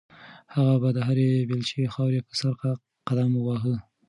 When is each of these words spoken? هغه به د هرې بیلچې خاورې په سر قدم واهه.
هغه 0.53 0.73
به 0.81 0.89
د 0.95 0.99
هرې 1.07 1.29
بیلچې 1.49 1.91
خاورې 1.93 2.19
په 2.27 2.33
سر 2.39 2.53
قدم 3.07 3.31
واهه. 3.37 3.75